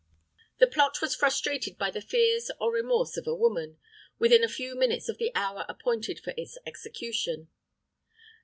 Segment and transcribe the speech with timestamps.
[0.57, 3.77] "The plot was frustrated by the fears or remorse of a woman,
[4.17, 7.49] within a few minutes of the hour appointed for its execution.